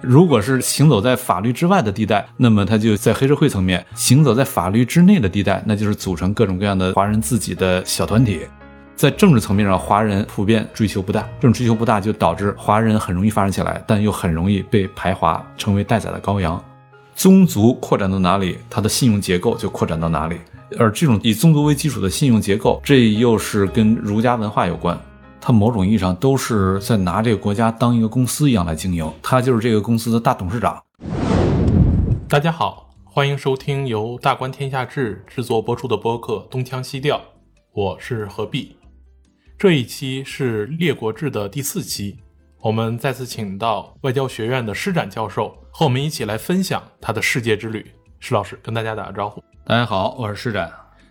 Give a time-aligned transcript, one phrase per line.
[0.00, 8.42] 如果是行走在法律之外的地带，那么他就在黑社会层面；行走在法律之内的地带，那就是组成各种各样的华人自己的小团体。
[8.94, 16.62] 在政治层面上，华人普遍追求不大，这种追求不大就导致华人很容易发展起来，但又很容易被排华，成为待宰的羔羊。
[17.14, 20.36] 宗族扩展到哪里，它的信用结构就扩展到哪里。
[20.78, 24.96] 而这种以宗族为基础的信用结构，这又是跟儒家文化有关。
[25.40, 30.82] 它某种意义上都是在拿这个国家当一个公司一样来经营，他就是这个公司的大董事长。
[32.28, 37.16] 大家好，欢迎收听由大观天下志制作播出的播客《东腔西调》，
[37.72, 38.76] 我是何必。
[39.56, 42.18] 这一期是列国志的第四期，
[42.60, 47.86] 我们再次请到外交学院的施展教授和我们一起来分享他的世界之旅。
[48.20, 49.42] 施老师跟大家打个招呼。
[49.64, 50.70] 大家好，我是施展。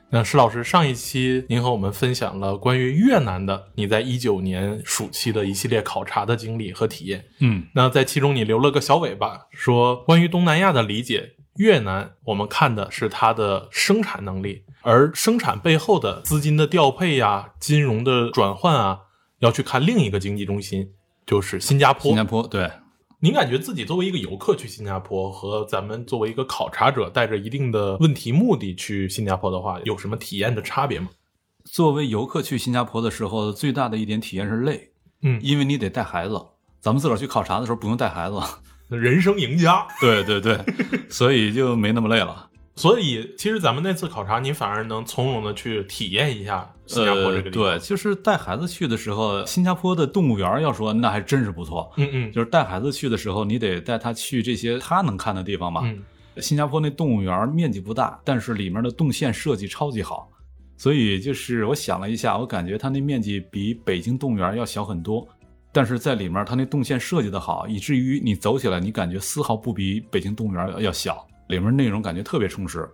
[0.10, 7.26] 那石老师，上一期您和我们分享了关于越南的你在一九年暑期的一系列考察的经历和体验。
[7.40, 19.00] 嗯，那在其中你留了个小尾巴，说关于东南亚的理解，越南我们看的是它的生产能力，而生产背后的资金的调配呀、金融的转换啊，
[19.40, 20.92] 要去看另一个经济中心，
[21.26, 22.04] 就是新加坡。
[22.04, 22.72] 新加坡对。
[23.20, 31.10] 您感觉自己作为一个游客去新加坡，和咱们作为一个考察者带着一定的问题目的去新加坡的话，有什么体验的差别吗？
[31.64, 34.92] 作为游客去新加坡的时候，最大的一点体验是累，
[35.24, 36.40] 嗯，因为你得带孩子。
[36.80, 38.40] 咱们自个儿去考察的时候不用带孩子，
[38.96, 39.88] 人生赢家。
[40.00, 40.60] 对对对，
[41.10, 42.48] 所以就没那么累了。
[42.78, 47.64] 所以，其实咱们那次考察，你反而能从容的去体验一下新加坡这个地方。
[47.64, 51.92] 对，就是带孩子去的时候，新加坡的动物园要说那还真是不错。
[51.98, 55.82] 嗯嗯，就是带孩子去的时候，你得带他去这些他能看的地方嘛。
[55.86, 56.04] 嗯，
[56.40, 60.30] 新加坡那动物园面积不大，但是里面的动线设计超级好，
[60.78, 65.28] 所以就是我想了一下，我感觉它那面积比北京动物园要小很多，
[65.72, 71.28] 但是在里面它那动线设计的好，以至于你走起来你感觉丝毫不比北京动物园要小。
[71.48, 72.88] 里面内容感觉特别充实，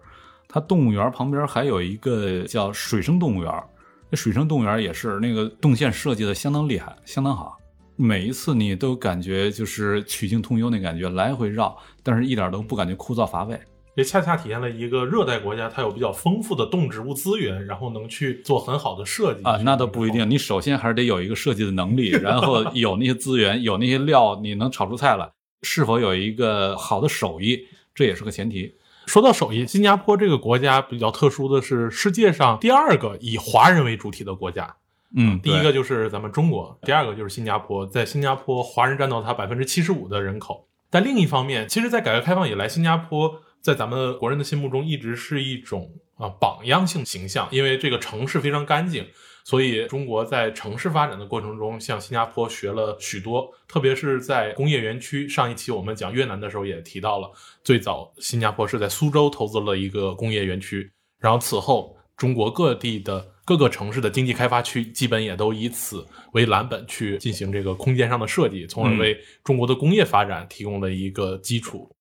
[0.47, 3.63] 它动物园旁边还有一个叫水生动物园，
[4.09, 7.57] 那水生动物园也是那个动线设计的相当厉害，相当好。
[7.95, 13.59] 每一次你都感觉就是曲径通幽那感觉，来回绕，但是一点都不感觉枯燥乏味。
[13.95, 19.57] 也恰恰体现了一个热带国家，它有比较丰富的动植物资源，然后能去做很好的设计啊。
[19.63, 25.29] 那倒不一定，你首先还是得有一个设计的能力，然后有那些资源，有那些料，你能炒出菜来。
[25.61, 27.59] 是否有一个好的手艺？
[27.93, 28.75] 这也是个前提。
[29.05, 34.75] 说到手艺，新加坡这个国家比较特殊的是，世界上第二个以华人为主体的国家。
[35.15, 37.85] 嗯，第一个就是咱们中国，第二个就是新加坡。
[37.85, 40.67] 在新加坡，华人占到它百分之七十五的人口。
[40.89, 49.07] 但另一方面，其实，在改革开放以来，新加坡在咱们国人的心目中一直是一种啊榜样性形象，因为这个城市非常干净。
[49.45, 55.27] 所以，中国在城市发展的过程中，向新加坡学了许多，特别是在工业园区。
[55.27, 57.29] 上一期我们讲越南的时候也提到了，
[57.61, 60.89] 最早新加坡是在苏州投资了一个工业园区，
[61.19, 71.93] 然后此后中国各地的各个城市的经济开发区，基本也都以此为蓝本去进行这个空间上的设计，从而为中国的工业发展提供了一个基础。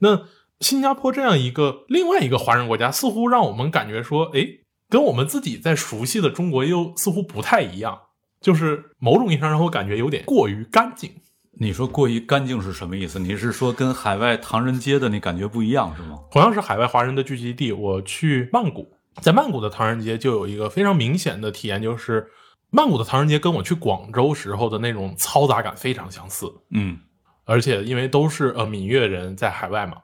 [0.00, 0.26] 那
[0.60, 4.58] 新加坡这样一个另外一个华人国家，似乎让我们感觉说，哎。
[4.92, 7.98] 跟我们自己在熟悉的中国又似乎不太一样，
[8.42, 11.10] 就是某种意义上让我感觉有点过于干净。
[11.52, 13.18] 你说过于干净是什么意思？
[13.18, 16.18] 你是说跟海外唐人街的那感觉不一样是吗？
[16.30, 18.86] 同样是海外华人的聚集地，我去曼谷，
[19.22, 22.28] 在曼谷的唐人街就有一个非常明显的体验，就是
[22.68, 26.52] 曼谷的唐人街跟我去广州时候的那种嘈杂感非常相似。
[26.70, 26.98] 嗯，
[27.46, 30.02] 而且因为都是呃闽粤人在海外嘛，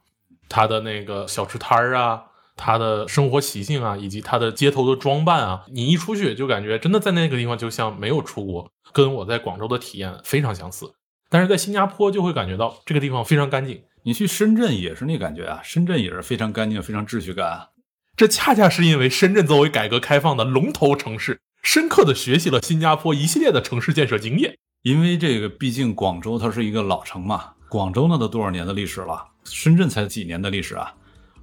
[0.48, 2.22] 他的那个小吃摊儿啊。
[2.58, 10.92] 他的生活习性啊，以及他的街头的装扮啊，你一出去就感觉真的在那个地方就像没有出国，跟我在广州的体验非常相似。
[11.30, 13.80] 但是在新加坡就会感觉到这个地方非常干净。
[14.02, 17.68] 你去深圳也是那感觉啊，深圳也是非常干净、非常秩序感。
[18.16, 24.56] 这恰恰是因为深圳作为改革开放的龙头城市，深刻的学习了新加坡一系列的城市建设经验。
[24.82, 30.94] 因为这个，毕竟广州它是一个老城嘛，广州那都多少年的历史了，深圳才几年的历史啊。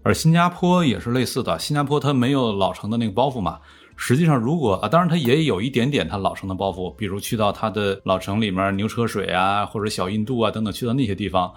[0.06, 3.60] 而新加坡也是类似的，新加坡它没有老城的那个包袱嘛。
[3.96, 11.52] 实际上，如果啊，当然它也有一点点它老城的包袱，比如去到它的老城里面牛车水啊，或者小印度啊等等，去到那些地方，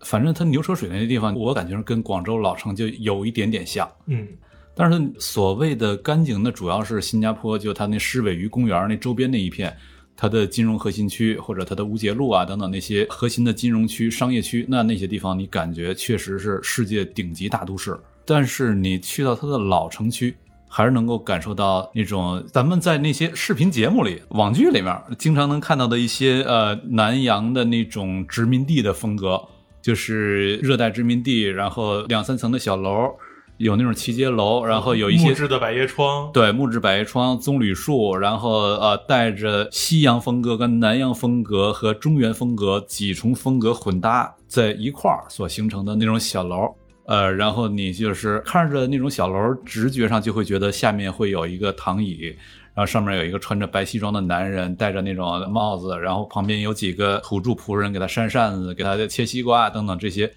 [0.00, 3.88] 反正它牛车水那些地方，我感觉跟广州老城就有一点点像。
[4.06, 4.26] 嗯，
[4.74, 9.72] 但是所谓的干净，那主要是新加坡就它那狮尾鱼公园那周边那一片。
[10.16, 17.98] 它的金融核心区，或者它的乌节路啊等等那些核心的金融区、商业区，那那些地方你感觉确实是世界顶级大都市。
[18.24, 20.34] 但是你去到它的老城区，
[20.68, 29.40] 还是能够感受到那种咱们在那些视频节目里、网剧里面经常能看到的一些呃南洋的那种殖民地的风格。
[29.82, 33.08] 就是热带殖民地，然后两三层的小楼，
[33.58, 46.74] 有那种骑街楼，然后有一些木质的百叶窗，对木质百叶窗、棕榈树，然后呃带着西洋风格跟南洋风格和中原风格几重风格混搭在一块儿所形成的那种小楼。
[47.06, 52.34] 呃，然后你就是看着那种小楼，直觉上就会觉得下面会有一个躺椅，
[52.74, 60.30] 然后上面有一个穿着白西装的男人，戴着那种帽子，然后旁边有几个土著仆人给他扇扇子，给他切西瓜等等这些。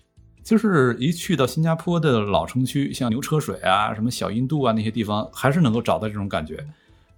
[0.43, 6.65] 就是一去到新加坡的老城区，像牛车水啊、什么小印度啊那些地方，还是能够找到这种感觉。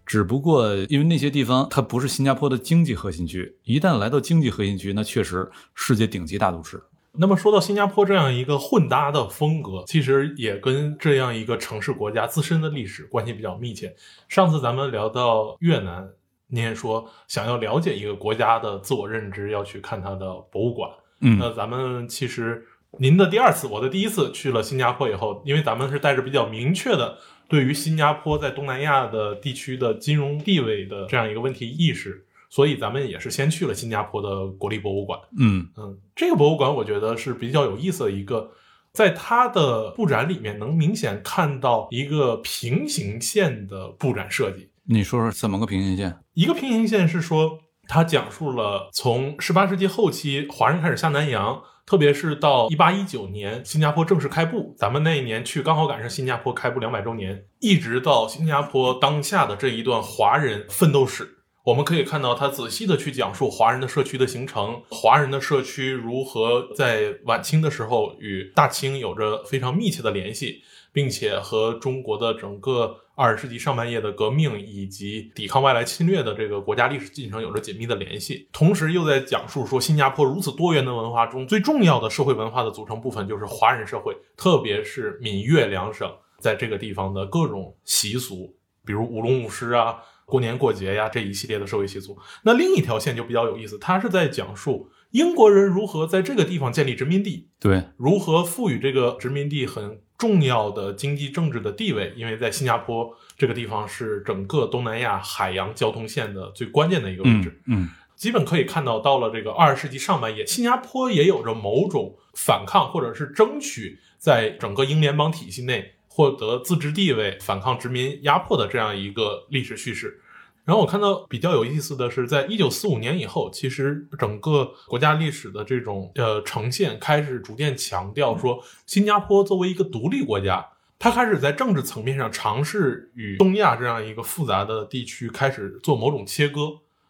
[0.06, 6.84] 只不过因为那些地方它不是新加坡的经济核心区，一旦来到经济核心区，那确实世界顶级大都市。
[7.14, 13.94] 那么说到新加坡这样一个混搭的风格，其实也跟这样一个城市国家自身的历史关系比较密切。
[14.28, 16.10] 上次咱们聊到越南，
[16.48, 20.90] 您也说想要了解一个国家的自我认知，要去看它的博物馆。
[21.20, 22.66] 嗯那咱们其实
[23.00, 27.18] 您的第二次，我的第一次去了新加坡以后，因为咱们是带着比较明确的
[27.48, 35.20] 对于新加坡在东南亚的地区的金融地位的这样一个问题意识，所以咱们也是先去了新加坡的国立博物馆。
[35.40, 38.52] 嗯嗯，这个博物馆我觉得是比较有意思的一个，
[38.92, 44.70] 在它的布展里面能明显看到一个平行线的布展设计。
[44.84, 46.18] 你说说怎么个平行线？
[46.34, 47.58] 一个平行线是说，
[47.92, 61.40] 它讲述了从十八世纪后期华人开始下南洋，特别是到一八一九年新加坡正式开埠，咱们那一年去刚好赶上新加坡开埠两百周年，一直到新加坡当下的这一段华人奋斗史。
[61.66, 78.50] 我们可以看到，他仔细的去讲述华人的社区的形成，华人的社区如何在晚清的时候与大清有着非常密切的联系，并且和中国的整个二十世纪上半叶的革命以及抵抗外来侵略的这个国家历史进程有着紧密的联系。
[78.52, 86.10] 同时，又在讲述说，新加坡如此多元的文化中，最重要的社会文化的组成部分就是华人社会，特别是闽粤两省
[86.40, 88.56] 在这个地方的各种习俗，
[88.86, 89.98] 比如舞龙舞狮啊。
[90.24, 92.18] 过年过节呀，这一系列的社会习俗。
[92.44, 102.14] 那另一条线就比较有意思，它是在讲述英国人如何在这个地方建立殖民地，对，如何赋予这个殖民地很重要的经济政治的地位。
[102.16, 120.21] 因为在新加坡这个地方是整个东南亚海洋交通线的最关键的一个位嗯置，嗯基本可以看到，到了这个二十世纪上半叶，新加坡也有着某种反抗或者是争取在整个英联邦体系内获得自治地位、反抗殖民压迫的这样一个历史叙事。
[120.64, 130.64] 然后我看到比较有意思的是，在一九四五年以后，其实整个国家历史的这种呃呈现开始逐渐强调说，新加坡作为一个独立国家，
[131.00, 136.70] 它开始在政治层面上尝试与东亚这样一个复杂的地区开始做某种切割。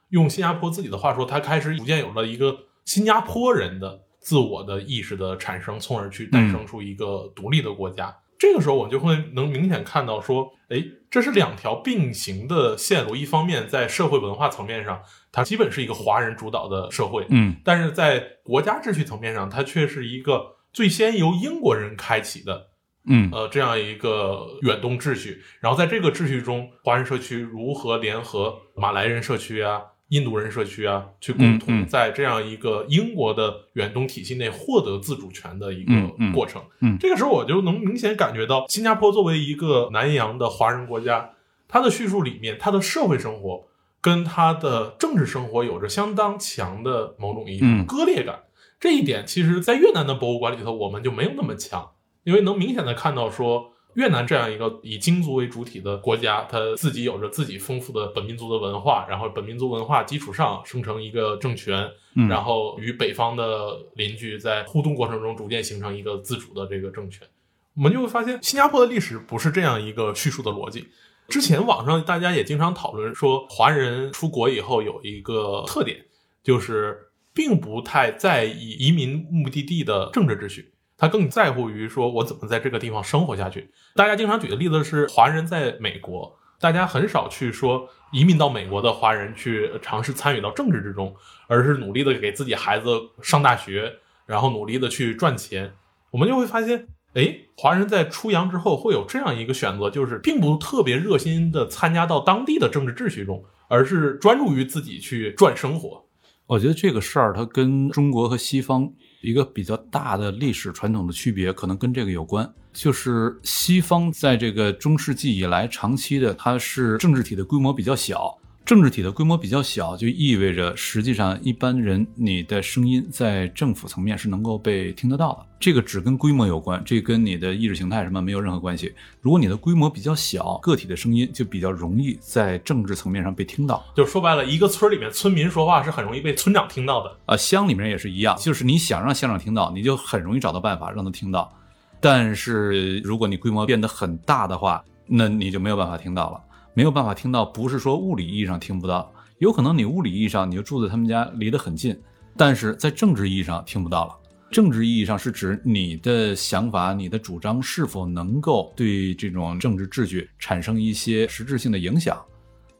[0.09, 8.15] 用新加坡自己的话说，它开始逐渐有了一个新加坡人的自我的意识的产生，从而去诞生出一个独立的国家。
[8.41, 13.15] 这个时候，我们就会能明显看到说，哎，这是两条并行的线路。
[13.15, 14.99] 一方面，在社会文化层面上，
[15.31, 22.69] 它基本是一个华人主导的社会，嗯但是在国家秩序层面上，它却是一个最先由英国人开启的
[23.05, 25.44] 嗯呃，这样一个远东秩序。
[25.59, 35.94] 然后在这个秩序中，华人社区如何联合马来人社区啊、印度人社区啊，去共嗯同嗯在这样一个英国的远东体系内获得自主权的一个
[36.33, 36.61] 过程。
[36.81, 41.31] 嗯这个时候我就能明显感觉到，新加坡作为一个南洋的华人国家，
[41.68, 43.63] 它的叙述里面，它的社会生活
[44.01, 48.44] 跟它的政治生活有着相当强的某种意义割裂感。
[48.81, 51.91] 这一点其实，在越南的博物馆里头，我们就没有那么强，
[52.23, 67.28] 因为能明显的看到说，越南这样一个以京族为主体的国家，它自己有着自己丰富的本民族的文化，然后本民族文化基础上生成一个政权，嗯然后与北方的邻居在互动过程中逐渐形成一个自主的这个政权。
[67.76, 70.88] 我们就会发现，新加坡的历史不是这样一个叙述的逻辑。
[71.30, 76.06] 之前网上大家也经常讨论说，华人出国以后有一个特点，
[76.44, 76.98] 就是
[77.33, 80.70] 并不太在意移民目的地的政治秩序，
[81.01, 83.71] 他更在乎于说我怎么在这个地方生活下去。
[83.95, 91.15] 大家经常举的例子是华人在美国，大家很少去说移民到美国的华人去尝试参与到政治之中，
[91.47, 92.87] 而是努力的给自己孩子
[93.19, 93.91] 上大学，
[94.27, 95.73] 然后努力的去赚钱。
[96.11, 106.05] 我们就会发现，哎，华人在出洋之后会有这样一个选择，就是并不特别热心的参加到当地的政治秩序中，而是专注于自己去赚生活。
[106.51, 108.91] 我觉得这个事儿它跟中国和西方
[109.21, 112.53] 一个比较大的历史传统的区别，可能跟这个有关。
[112.73, 118.37] 就是西方在这个中世纪以来，长期的它是政治体的规模比较小，
[118.71, 125.45] 政治体的规模比较小，就意味着实际上一般人你的声音在政府层面是能够被听得到的。
[125.59, 128.95] 这个只跟规模有关，这跟你的意识形态什么没有任何关系。
[129.19, 133.83] 如果你的规模比较小，个体的声音就比较容易在政治层面上被听到。
[133.94, 137.13] 就说白了，一个村里面村民说话是很容易被村长听到的。
[137.25, 141.54] 啊，乡里面也是一样，就是你想让乡长听到，你就很容易找到办法让他听到。
[141.99, 146.42] 但是如果你规模变得很大的话，那你就没有办法听到了。
[146.73, 151.99] 没有办法听到，不是说物理意义上听不到，有可能你物理意义上你就住在他们家离得很近，
[152.37, 154.16] 但是在政治意义上听不到了。
[154.51, 162.21] 政治意义上是指你的想法、你的主张是否能够对这种政治秩序产生一些实质性的影响。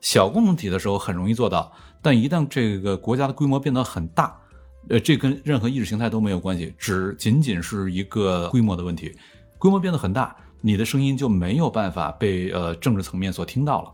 [0.02, 1.72] 小共同体的时候很容易做到，
[2.02, 4.38] 但一旦这个国家的规模变得很大，
[4.90, 9.14] 呃，这跟任何意识形态都没有关系，只仅仅是一个规模的问题。
[9.58, 10.36] 规模变得很大。
[10.62, 13.92] 你的声音就没有办法被呃政治层面所听到了，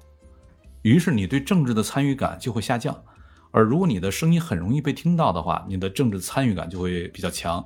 [0.82, 2.94] 于是你对政治的参与感就会下降。
[3.52, 7.66] 而如果你的声音很容易被听到的话，你的政治参与感就会比较强。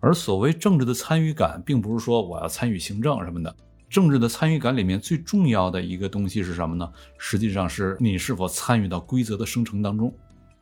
[0.00, 3.54] 而所谓政治的参与感，并不是说我要参与行政什么的。
[3.88, 6.90] 政治的参与感里面最重要的一个东西是什么呢？
[7.18, 10.12] 实际上是你是否参与到规则的生成当中，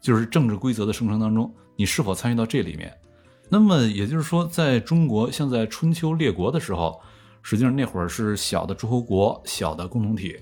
[0.00, 2.92] 就是政治规则的生成当中，你是否参与到这里面。
[3.48, 7.00] 那么也就是说，在中国像在春秋列国的时候。
[7.48, 10.36] 实际上那会儿是小的诸侯国、小的共同体，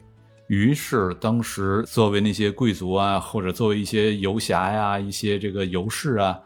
[0.49, 6.37] 于是当时作为那些贵族啊，或者作为一些游侠呀、一些这个游士啊，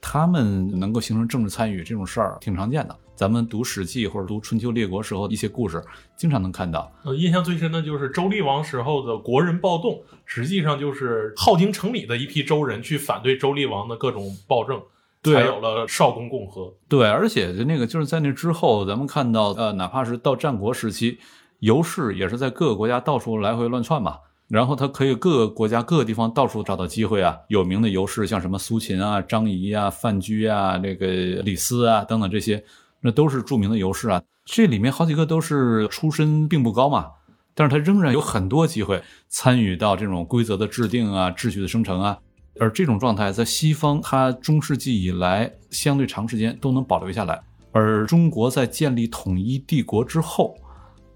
[0.00, 2.96] 他们能够形成政治参与这种事儿挺常见的。
[3.14, 5.80] 咱们读《史记》或者读春秋列国时候一些故事，
[6.16, 6.92] 经常能看到。
[7.04, 14.82] 呃，印象最深的就是周厉王时候的国人暴动，实际上就是镐京城里的一批周人去反对周厉王的各种暴政。
[15.22, 16.72] 才有了少公共和。
[16.88, 21.18] 对，而且就那个就是在那之后，咱们看到，呃，哪怕是到战国时期，
[21.58, 24.16] 游士也是在各个国家到处来回乱窜嘛。
[24.48, 27.38] 然后他可以各个国家各个地方到处找到机会啊。
[27.46, 31.06] 有名的游士像什么苏秦啊、张仪啊、范雎啊、这个
[31.42, 32.64] 李斯啊等等这些，
[33.00, 34.20] 那都是著名的游士啊。
[34.44, 37.06] 这里面好几个都是出身并不高嘛，
[37.54, 42.18] 但是他仍然有很多机会参与到这种规则的制定啊、秩序的生成啊。
[42.60, 47.40] 而这种状态在西方，它中世纪以来相对长时间都能保留下来。
[47.72, 50.54] 而中国在建立统一帝国之后，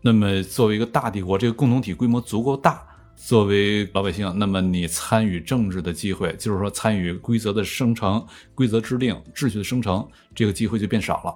[0.01, 2.83] 那么作为一个大帝国，这个共同体规模足够大，
[3.15, 8.25] 作为老百姓，那么你参与政治的机会，就是说参与规则的生成、
[8.55, 11.35] 规则制定、秩序的生成，这个机会就变少了。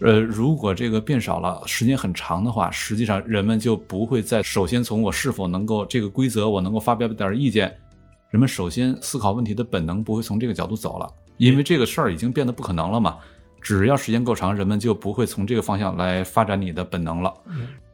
[0.00, 7.74] 呃，如果这个变少了，时间很长的话，实际上人们就不会再首先从我是否能够这个规则，我能够发表点意见。
[8.30, 13.18] 人们首先思考问题的本能不会从这个角度走了，因为这个事儿已经变得不可能了嘛。
[13.60, 17.34] 只要时间够长，人们就不会从这个方向来发展你的本能了。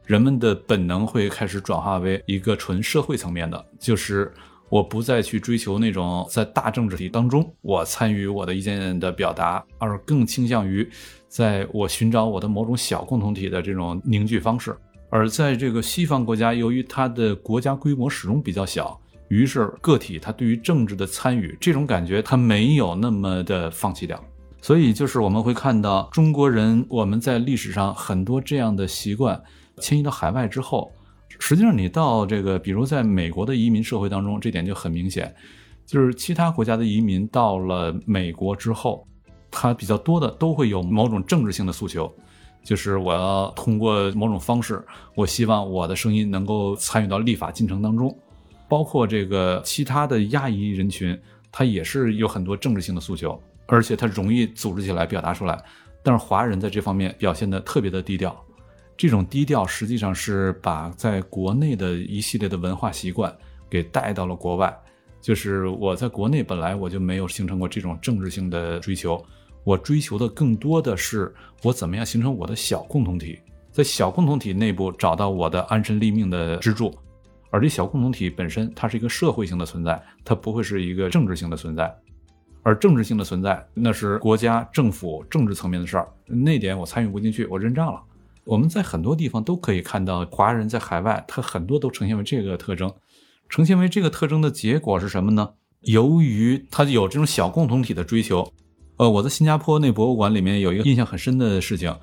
[0.04, 4.30] 人们的本能会开始转化为一个纯社会层面的，就是
[4.68, 10.88] 我不再去追求那种在大政治体当中我参与我的意见的表达，而更倾向于
[11.28, 14.76] 在我寻找我的某种小共同体的这种凝聚方式。
[15.08, 19.00] 而在这个西方国家，由于它的国家规模始终比较小。
[19.28, 24.22] 于是，个体他对于政治的参与这种感觉，他没有那么的放弃掉。
[24.62, 29.40] 所以，就是我们会看到中国人，我们在历史上很多这样的习惯，
[29.78, 30.92] 迁移到海外之后，
[31.38, 35.32] 实际上你到这个，比如在美国的移民社会当中，这点就很明显，
[35.84, 39.06] 就是其他国家的移民到了美国之后，
[39.50, 42.12] 他比较多的都会有某种政治性的诉求，
[42.64, 48.16] 就是我要通过某种方式，我希望我的声音能够参与到立法进程当中。
[48.68, 51.18] 包括这个其他的亚裔人群，
[51.52, 55.58] 他也是有很多政治性的诉求，而且他容易组织起来表达出来。
[56.02, 58.36] 但是华人在这方面表现的特别的低调，
[58.96, 63.34] 这种低调实际上是把在国内的一系列的文化习惯
[63.68, 64.76] 给带到了国外。
[65.20, 69.20] 就是我在国内本来我就没有形成过这种政治性的追求，
[69.64, 73.40] 我追求的更多的是我怎么样形成我的小共同体，
[73.72, 76.94] 在小共同体内部找到我的安身立命的支柱。
[77.50, 81.94] 而这小共同体本身，它是一个社会性的存在，它不会是一个政治性的存在。
[82.62, 88.02] 而政治性的存在，那是国家政府政治层面的事儿，那点我参与不进去，我认账了。
[88.44, 92.92] 我们在很多地方都可以看到，华人在海外，他很多都呈现为这个特征。
[93.48, 95.50] 呈现为这个特征的结果是什么呢？
[95.82, 98.52] 由于他有这种小共同体的追求，
[98.96, 101.94] 呃，我在新加坡那博物馆里面有一个印象很深的事情。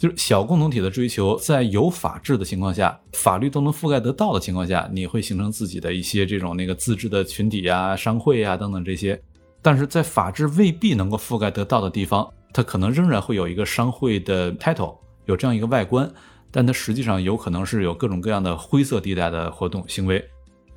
[0.00, 9.20] 就是小共同体的追求，在有法治的情况下，法律都能覆盖得到的情况下，你会形成自己的一些这种那个自治的群体呀、商会呀等等这些。
[9.60, 16.10] 但是在法治未必能够覆盖得到的地方，它可能仍然会有一个商会的 title，有这样一个外观，
[16.50, 20.24] 但它实际上有可能是有各种各样的灰色地带的活动行为。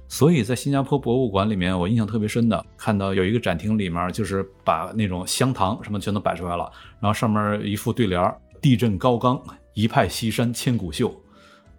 [0.10, 9.43] 所以在新加坡博物馆里面，我印象特别深的，看到有一个展厅里面，就是把那种香堂什么全都摆出来了，然后上面一副对联儿：地震高冈，
[9.74, 11.10] 一派西山千古秀；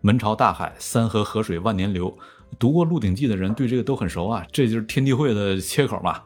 [0.02, 2.14] 门朝大海，三河河水万年流。
[2.58, 6.20] 读过《鹿鼎记》的人对这个都很熟啊，这就是天地会的切口嘛。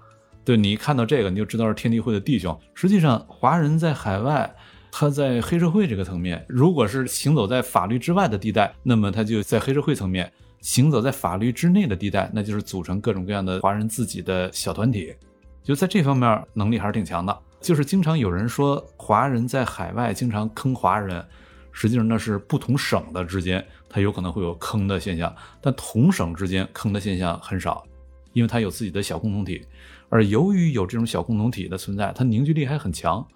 [0.44, 2.58] 对你一看到这个，你就知道是天地会的弟兄。
[2.74, 4.52] 实际上，华人在海外。
[4.90, 10.26] 他在黑社会这个层面，如果是行走在法律之外的地带，那么他就在黑社会层面；
[10.60, 15.14] 行走在法律之内的地带，那就是组成各种各样的华人自己的小团体。
[15.62, 17.38] 就在这方面能力还是挺强的。
[17.60, 21.24] 就是经常有人说华人在海外经常坑华人，
[21.72, 27.84] 实际上那是不同省的之间，它有可能会有坑的现象，但同省之间坑的现象很少，
[28.32, 29.66] 因为它有自己的小共同体。
[30.08, 33.26] 而由于有这种小共同体的存在，它凝聚力还很强。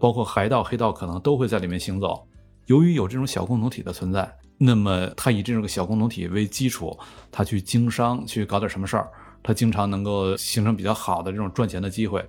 [0.00, 2.24] 包括海盗、黑道可能都会在里面行走。
[2.66, 6.96] 由于有这种小共同体的存在，那么他以这种小共同体为基础，
[7.32, 9.10] 他去经商，去搞点什么事儿，
[9.42, 12.24] 他经常能够形成比较好的这种赚钱的机会。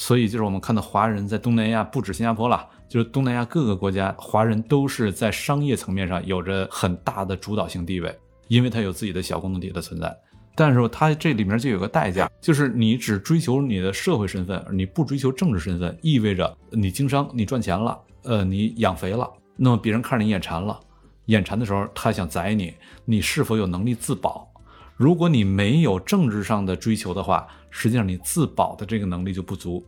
[0.00, 10.10] 所以，就是我们看到华人在东南亚，不止新加坡了，就是东南亚各个国家，华人都是在商业层面上有着很大的主导性地位，因为他有自己的小共同体的存在。
[10.54, 20.80] 但是它这里面就有个代价，就是你只追求你的社会身份，你不追求政治身份，意味着你经商，你赚钱了，呃，你养肥了，那么别人看着你眼馋了，
[21.26, 22.72] 眼馋的时候他想宰你，
[23.04, 24.48] 你是否有能力自保？
[24.96, 29.82] 如果你没有政治上的追求的话，实际上你自保的这个能力就不足。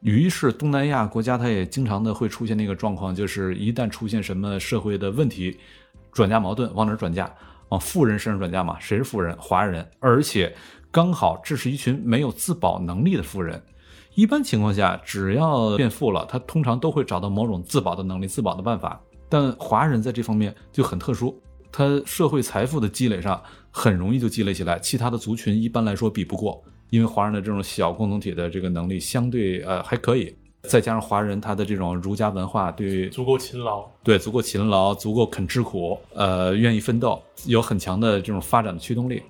[0.00, 5.58] 于是东南亚国家它也经常的会出现那个状况，就是一旦出现什么社会的问题，
[6.12, 7.30] 转嫁矛盾往哪转嫁？
[7.68, 8.76] 往富人身上转嫁嘛？
[8.80, 9.36] 谁是富人？
[9.38, 10.54] 华人，而且
[10.90, 13.62] 刚好这是一群没有自保能力的富人。
[14.14, 19.00] 一般情况下，只要变富了，他通常都会找到某种自保的能力、自保的办法。
[19.28, 21.40] 但华人在这方面就很特殊，
[21.70, 23.40] 他社会财富的积累上
[23.70, 30.36] 很容易就积累起来，其他的族群一般来说比不过，因为华人的这种小共同体的这个能力相对呃还可以。
[30.64, 39.22] 再加上华人他的这种儒家文化，对足够勤劳，对足够勤劳，足够肯吃苦，呃，愿意奋斗，有很强的这种发展的驱动力。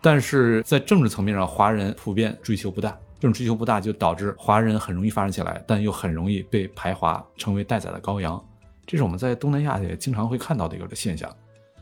[0.00, 8.42] 但是在政治层面上，华人普遍追求不大，这种追求不大就导致华人很容易发展起来，但又很容易被排华，成为待宰的羔羊。
[8.86, 11.30] 这是我们在东南亚也经常会看到的一个现象。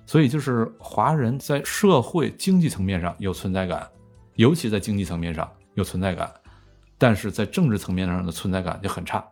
[0.05, 3.89] 所以就是华人在社会经济层面上有存在感，
[4.41, 6.33] 尤其在经济层面上有存在感。
[7.03, 9.27] 但是在政治层面上的存在感就很差。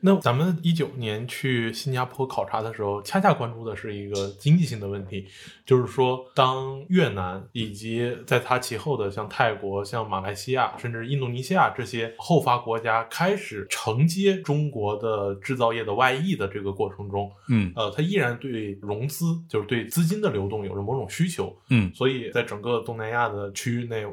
[0.00, 5.26] 那咱们一九年去新加坡考察的时候，恰恰关注的是一个经济性的问题，
[5.66, 24.06] 就是说，当越南以及在它其后的像泰国、像马来西亚，甚至印度尼西亚这些后发国家开始承接中国的制造业的外溢的这个过程中，嗯，呃，它依然对融资，就是对资金的流动有着某种需求，嗯，所以在整个东南亚的区域内。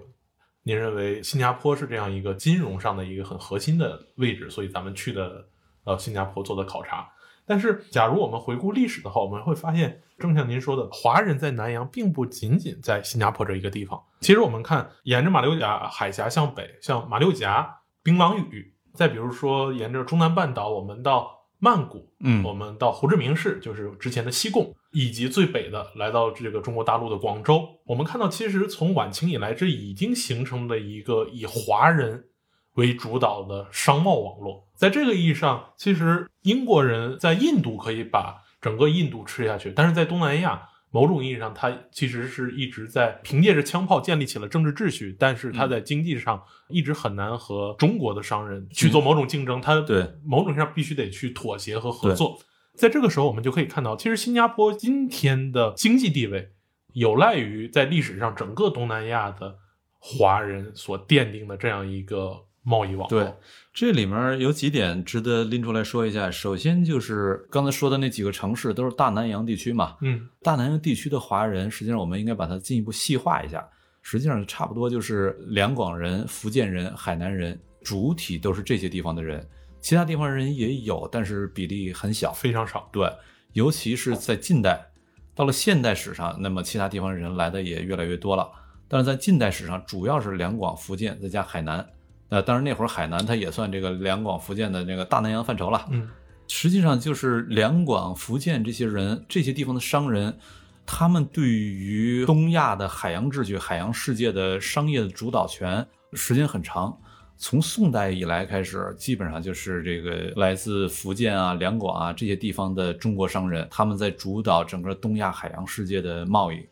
[0.67, 5.47] 您认为新加坡是这样一个金融上的一个很核心的位置，所以咱们去的
[5.85, 7.09] 呃新加坡做的考察。
[7.45, 13.97] 但是，假如我们回顾历史的话，我们会发现，正像您说的，华人在南洋并不仅仅在新加坡这一个地方。
[14.19, 21.37] 其实，我们看沿着马六甲海峡向北，像马六甲、槟榔屿，再比如说沿着中南半岛，我们到。
[21.59, 27.69] 曼谷，嗯，我们到胡志明市，就是之前的西贡，以及最北的来到这个中国大陆的广州。
[27.85, 32.25] 我们看到，其实从晚清以来，这已经形成了一个以华人
[32.73, 34.67] 为主导的商贸网络。
[34.75, 40.67] 在这个意义上，其实英国人在印度可以把整个印度吃下去，但是在东南亚。
[40.89, 49.61] 某种意义上，他其实是一直在凭借着枪炮建立起了政治秩序，但是他在经济上一直很难和中国的商人去做某种竞争。
[49.61, 52.39] 他对某种上必须得去妥协和合作。
[52.77, 56.51] 在这个时候，我们就可以看到，其实新加坡今天的经济地位
[56.93, 59.57] 有赖于在历史上整个东南亚的
[59.99, 62.43] 华人所奠定的这样一个。
[62.69, 63.33] 贸易网对，
[63.73, 66.29] 这里面有几点值得拎出来说一下。
[66.29, 73.65] 首先就是刚才说的那几个城市都是大南洋地区嘛，嗯，大南洋地区的华人，实际上我们应该把它进一步细化一下。
[74.01, 79.47] 实际上差不多就是两广人、福建人、海南人，主体都是这些地方的人，
[79.87, 82.89] 其他地方人也有，但是比例很小，非常少。
[82.91, 83.09] 对，
[83.53, 84.85] 尤其是在近代，
[85.33, 88.51] 到了现代史上，那么其他地方人来的也越来越多了。
[88.89, 91.87] 但是在近代史上，主要是两广、福建再加海南。
[92.27, 95.87] 呃，当然那会儿海南它也算这个两广福建的那个大南洋范畴了。
[95.89, 96.09] 嗯，
[96.49, 100.37] 实际上就是两广福建这些人，这些地方的商人，
[100.85, 106.99] 他们对于东亚的海洋秩序、海洋世界的商业的主导权时间很长。
[107.37, 116.67] 从宋代以来开始，基本上就是这个来自福建啊、两广啊这些地方的中国商人，他们在主导整个东亚海洋世界的贸易。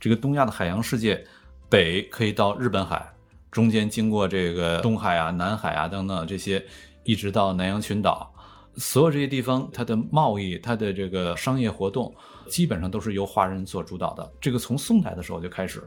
[0.00, 1.22] 这个东亚的海洋世界。
[1.68, 3.04] 北可以到日本海，
[3.50, 6.64] 中间经过这个东海啊、南海啊等等这些，
[7.02, 8.32] 一直到南洋群岛，
[8.76, 12.14] 所有这些地方，它的贸易、它的这个商业活动，
[12.48, 14.32] 基本上都是由华人所主导的。
[14.40, 15.82] 这个从宋代的时候就开始，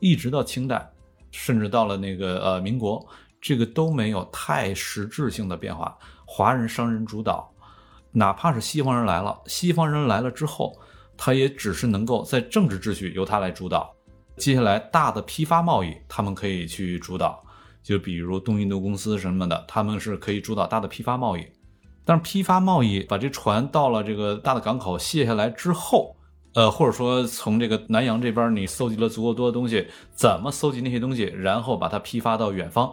[0.00, 0.90] 一直到清代，
[1.30, 3.06] 甚至到了那个呃民国，
[3.40, 7.52] 这个都没有太实质性的变化，华人商人主导。
[8.10, 10.74] 哪怕是西方人来了，西方人来了之后，
[11.16, 13.94] 他也只是能够在政治秩序由他来主导。
[14.36, 17.44] 接下来大的批发贸易，他们可以去主导，
[17.82, 21.46] 就比如东印度公司什么的，他们是可以主导大的批发贸易。
[22.04, 26.16] 但是批发贸易把这船到了这个大的港口卸下来之后，
[26.54, 32.90] 呃，或者说从这个南洋这边你搜集了足够多的东西，怎么搜集那些东西，然后把它批发到远方？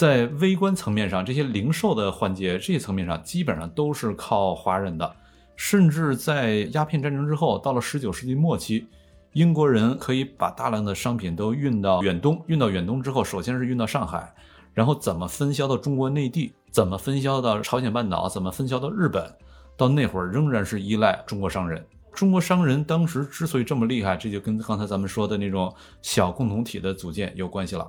[0.00, 5.14] 在微观层面上，这些零售的环节，这些层面上基本上都是靠华人的。
[5.56, 8.86] 甚至在鸦片战争之后，到了十九世纪末期，
[9.34, 14.34] 英国人可以把大量的商品都运到远东，运到远东之后，首先是运到上海，
[14.72, 19.30] 然后怎么分销到中国内地，怎么分销到朝鲜半岛，怎么分销到日本，
[19.76, 21.84] 到那会儿仍然是依赖中国商人。
[22.14, 27.86] 中国商人当时之所以这么厉害，这就跟刚才咱们说的那种小共同体的组建有关系了。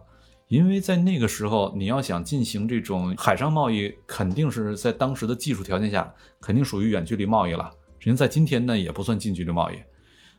[0.52, 7.72] 因为在那个时候，你要想进行这种海上贸易，肯定是在当时的技术条件下，肯定属于远距离贸易了。
[8.00, 9.76] 实际在今天呢，也不算近距离贸易。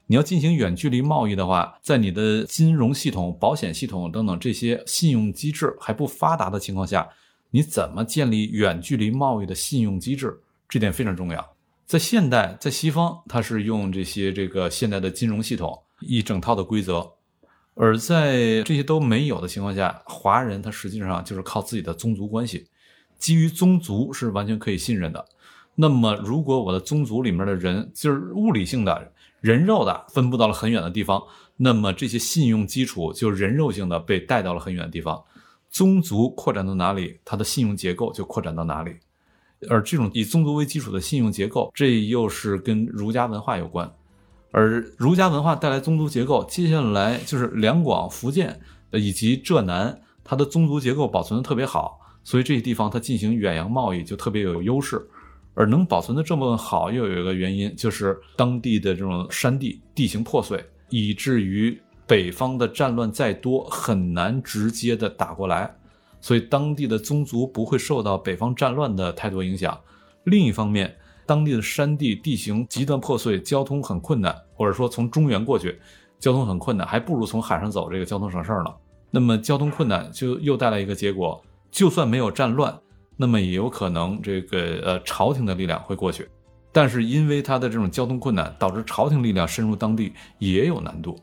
[0.06, 7.08] 你要进行远距离贸易的话，在你的金融系统、保险系统等等这些信用机制还不发达的情况下，
[7.50, 10.38] 你怎么建立远距离贸易的信用机制？
[10.68, 11.56] 这点非常重要。
[11.86, 17.10] 在现代，在西方，它是用这些这个现代的金融系统一整套的规则。
[17.74, 22.66] 而在这些都没有的情况下，华人他实际上就是靠自己的宗族关系，
[23.18, 25.24] 基于宗族是完全可以信任的。
[25.74, 31.22] 那么，如果我的宗族里面的人就是物理性的人肉的分布到了很远的地方，
[31.56, 35.22] 那么这些信用基础就人肉性的被带到了很远的地方。
[35.70, 38.96] 宗族扩展到哪里，它的信用结构就扩展到哪里。
[39.70, 43.90] 而这种以宗族为基础的信用结构，这又是跟儒家文化有关。
[44.52, 48.60] 而儒家文化带来宗族结构，接下来就是两广、福建
[48.92, 55.04] 以及浙南，它的宗族结构保存的特别好，所以这些地方它进行远洋贸易就特别有优势。
[55.54, 65.74] 而能保存的这么好，又有一个原因，就是当地的这种山地地形破碎，以至于北方的战乱再多，很难直接的打过来，
[66.22, 69.78] 所以当地的宗族不会受到北方战乱的太多影响。
[70.24, 70.96] 另一方面，
[71.32, 75.80] 当地的山地地形极端破碎，交通很困难，或者说从中原过去，
[76.18, 78.70] 交通很困难，还不如从海上走，这个交通省事儿呢。
[79.10, 82.78] 那么交通困难就又带来一个结果，就算没有战乱，
[83.16, 86.28] 那么也有可能这个呃朝廷的力量会过去，
[86.70, 91.18] 但是因为它的这种交通困难，导致朝廷力量深入当地也有难度。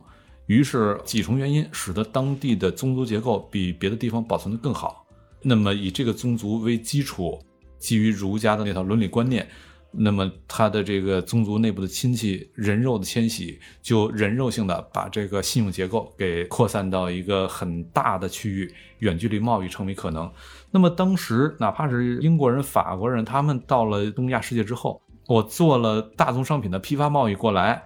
[0.48, 5.06] 于是几重原因使得当地的宗族结构比别的地方保存的更好。
[5.44, 7.40] 那么以这个宗族为基础，
[7.78, 9.48] 基于儒家的那套伦理观念。
[9.92, 20.32] 那么，他的这个宗族内部的亲戚人肉的迁徙，就人肉性的把这个信用结构给扩散到一个很大的区域，远距离贸易成为可能。
[20.70, 27.84] 那么，当时哪怕是英国人、法国人，他们到了东亚世界之后，我做了大宗商品的批发贸易过来，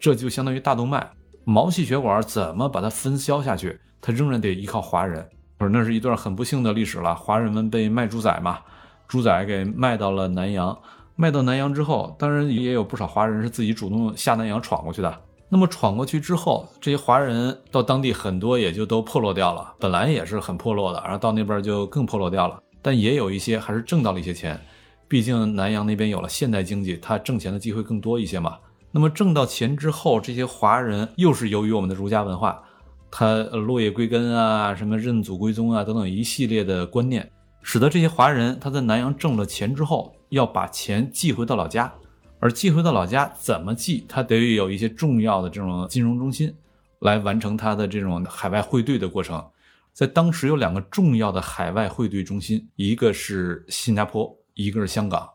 [0.00, 1.10] 这就相当于大动脉，
[1.44, 3.78] 毛细血管怎么把它分销下去？
[4.00, 5.28] 它仍然得依靠华人。
[5.58, 7.14] 不是，那是一段很不幸的历史了。
[7.14, 8.60] 华人们被卖猪仔嘛，
[9.06, 10.76] 猪仔给卖到了南洋。
[11.14, 15.20] 卖到南洋之后，当然也有不少华人是自己主动下南洋闯过去的。
[15.48, 22.58] 那么闯过去之后，这些华人到当地很多也就都破落掉了，本来也是很破落的，然后到那边就更破落掉了。
[22.80, 24.58] 但也有一些还是挣到了一些钱，
[25.06, 28.56] 毕竟南洋那边有了现代经济，他挣钱的机会更多一些嘛。
[28.90, 32.62] 那么挣到钱之后，这些华人又是由于我们的儒家文化，
[33.10, 37.30] 他落叶归根啊，什么认祖归宗啊等等一系列的观念。
[37.62, 41.92] 使得这些华人他在南洋挣了钱之后，要把钱寄回到老家，
[42.40, 44.06] 而寄回到老家怎么寄？
[44.08, 46.54] 他得有一些重要的这种金融中心
[47.00, 49.44] 来完成他的这种海外汇兑的过程。
[49.92, 55.28] 在当时有两个重要的海外汇兑中心，一个是新加坡，一个是香港。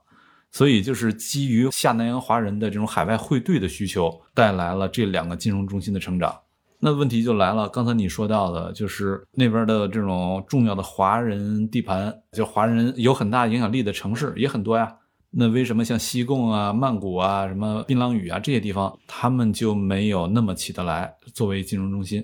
[0.50, 6.36] 所以就是基于下南洋华人的这种海外汇兑的需求，带来了这两个金融中心的成长。
[6.80, 14.96] 那问题就来了，刚才你说到的，就是那边的这种重要的华人地盘，就华人有很大影响力的城市也很多呀。
[15.32, 22.24] 那为什么像西贡啊、曼谷啊、什么槟榔屿啊这些地方，他们就没有那么起得来作为金融中心？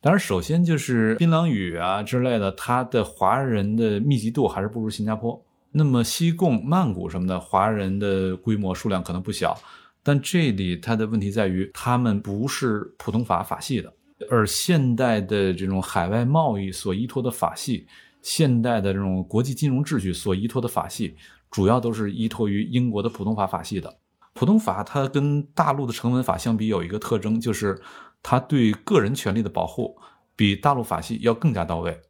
[0.00, 5.40] 当然，首先就是槟榔屿啊之类的，它的华人的密集度还是不如新加坡。
[5.70, 9.56] 那么西贡、曼谷什么的，华人的规模数量可能不小。
[10.04, 13.92] 但这里它的问题在于，他们不是普通法法系的，
[14.30, 17.86] 而现代的这种海外贸易所依托的法系，
[18.22, 21.16] 现代的这种国际金融秩序所依托的法系，
[21.50, 23.96] 主要都是依托于英国的普通法法系的。
[24.34, 27.80] 普通法它跟大陆的成文法相比，有一个特征，就是
[28.22, 29.96] 它对个人权利的保护
[30.36, 32.00] 比大陆法系要更加到位。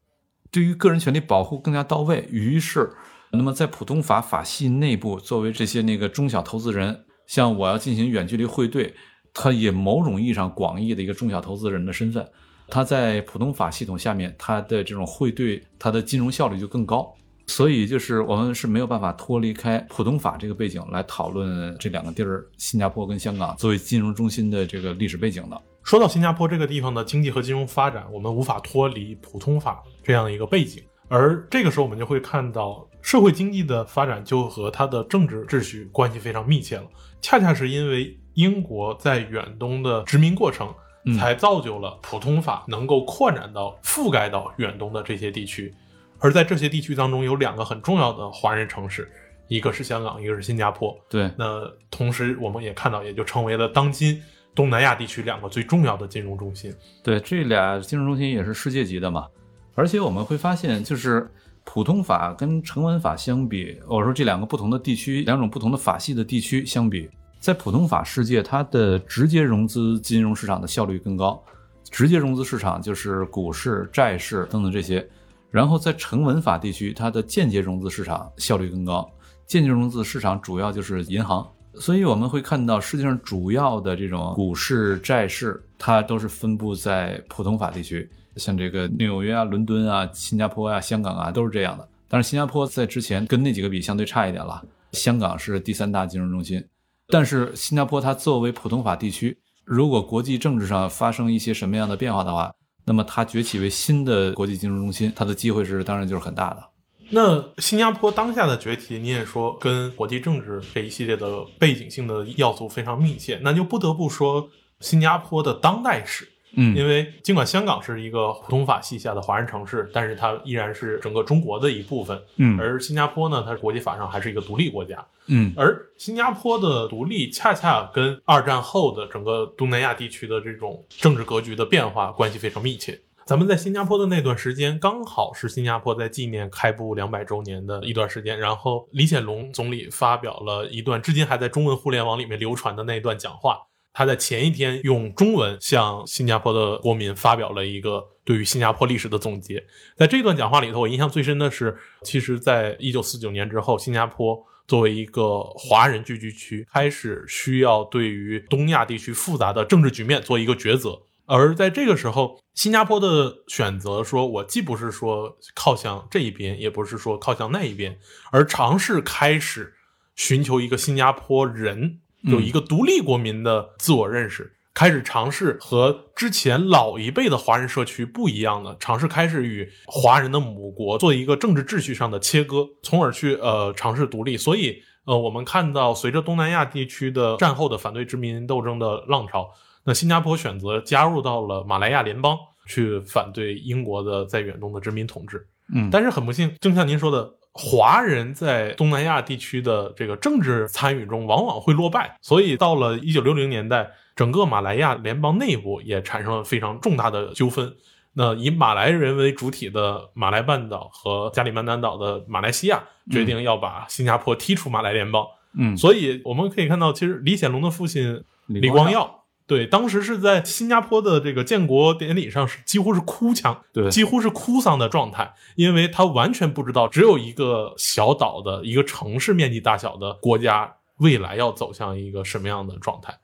[0.50, 2.90] 对于个人权利保护更加到位，于是，
[3.30, 8.94] 那么在普通法法系内部，作为这些那个中小投资人，像我要进行远距离汇兑，
[9.32, 12.26] 他以某种意义上广义的一个中小投资人的身份，
[12.68, 17.14] 他在普通法系统下面，他的这种汇兑，他的金融效率就更高。
[17.46, 25.62] 所以，就是我们是没有办法脱离开普通法这个背景来讨论这两个地儿，新加坡跟香港作为金融中心的这个历史背景的。
[25.82, 36.84] 说到新加坡这个地方的经济和金融发展，我们无法脱离普通法这样的一个背景，而这个时候我们就会看到社会经济的发展就和它的政治秩序关系非常密切了。
[37.24, 40.68] 恰恰是因为英国在远东的殖民过程，
[41.16, 45.74] 才造就了普通法能够扩展到覆盖到远东的这些地区。
[46.18, 49.10] 而在这些地区当中，有两个很重要的华人城市，
[49.48, 50.94] 一个是香港，一个是新加坡。
[51.08, 54.22] 对，那同时我们也看到，也就成为了当今
[54.54, 56.74] 东南亚地区两个最重要的金融中心。
[57.02, 59.26] 对，这俩金融中心也是世界级的嘛。
[59.74, 61.26] 而且我们会发现，就是
[61.64, 71.42] 普通法跟成文法相比，我说这两个不同的地区，两种不同的法系的地区相比，在普通法世界，它的直接融资金融市场的效率更高。
[71.90, 75.06] 直接融资市场就是股市、债市等等这些。
[75.50, 79.08] 然后在成文法地区，它的间接融资市场效率更高。
[79.46, 91.88] 间接融资市场主要就是银行，所以我们会看到世界上主要的这种股市、债市，它都是分布在普通法地区，像这个纽约啊、伦敦啊、新加坡啊、香港啊，都是这样的。
[92.08, 94.62] 但是新加坡在之前跟那几个比相对差一点了。
[94.92, 96.64] 香港是第三大金融中心，
[97.08, 106.64] 但是新加坡它作为普通法地区，如果国际政治上发生一些什么样的变化的话，那么它崛起为新的国际金融中心，它的机会是当然就是很大的。
[107.10, 116.28] 那新加坡当下的崛起，你也说跟国际政治这一系列的背景性的要素非常密切，那就不得不说新加坡的当代史。
[116.56, 122.20] 嗯，因为尽管香港是一个普通法系下的华人城市，但是它依然是整个中国的一部分。
[122.36, 125.04] 嗯，而新加坡呢，它国际法上还是一个独立国家。
[125.26, 133.00] 嗯，而新加坡的独立恰恰跟二战后的整个东南亚地区的这种政治格局的变化关系非常密切。
[133.26, 138.38] 咱们在新加坡的那段时间，刚好是新加坡在纪念开埠两百周年的一段时间。
[138.38, 143.58] 然后李显龙总理发表了一段至今还在中文互联网里面流传的那一段讲话。
[143.94, 149.64] 他在前一天用中文向新加坡的国民发表了一个对于新加坡历史的总结。
[149.96, 161.00] 在这段讲话里头，我印象最深的是，其实，在一九四九年之后，新加坡作为一个华人聚居区，开始需要对于东亚地区复杂的政治局面做一个抉择。
[161.26, 167.96] 而在这个时候，新加坡的选择，说我既不是说靠向这一边，也不是说靠向那一边，
[168.32, 169.72] 而尝试开始
[170.16, 172.00] 寻求一个新加坡人。
[172.24, 184.36] 有一个独立国民的自我认识，开始尝试和之前老一辈的华人社区不一样的，尝试开始与华人的母国做一个政治秩序上的切割，从而去呃尝试独立。
[184.36, 189.50] 所以呃，我们看到随着东南亚地区的战后的反对殖民斗争的浪潮，
[189.84, 195.46] 那新加坡选择加入到了马来亚联邦，去反对英国的在远东的殖民统治。
[195.74, 197.34] 嗯，但是很不幸，正像您说的。
[197.56, 207.72] 华人在东南亚地区的这个政治参与中，往往会落败，所以到了一九六零年代，整个马来亚联邦内部也产生了非常重大的纠纷。
[208.14, 215.24] 那以马来人为主体的马来半岛和加里曼丹岛的马来西亚决定要把新加坡踢出马来联邦。
[215.56, 219.23] 嗯，所以我们可以看到，其实李显龙的父亲李光耀。
[219.46, 233.18] 对，当时是在新加坡的这个建国典礼上，是几乎是哭腔，对，几乎是哭丧的状态，因为他完全不知道，只有一个小岛的一个城市面积大小的国家，未来要走向一个什么样的状态？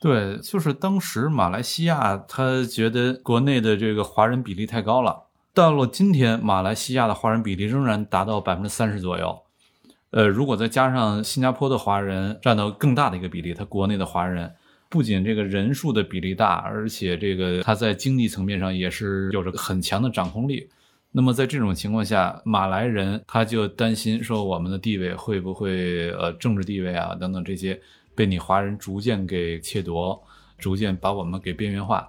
[0.00, 9.42] 对，就是当时马来西亚，他觉得国内的这个华人比例太高了，到了今天，马来西亚的华人比例仍然达到百分之三十左右，
[10.12, 14.54] 呃，如果再加上新加坡的华人占到更大的一个比例，他国内的华人。
[14.88, 20.68] 不仅这个人数的比例大，而且这个他在经济层面上也是有着很强的掌控力。
[21.12, 27.80] 那么在这种情况下，马来人他就担心说，我们的地位会不会呃政治地位啊等等这些
[28.14, 30.22] 被你华人逐渐给窃夺，
[30.58, 32.08] 逐渐把我们给边缘化。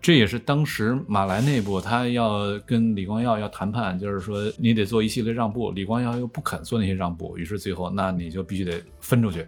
[0.00, 9.46] 这也是当时马来内部他要跟李光耀要谈判，就是说你得做一系列让步，李光耀又不肯做那些让步，于是最后那你就必须得分出去。